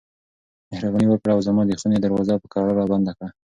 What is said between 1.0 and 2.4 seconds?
وکړه او زما د خونې دروازه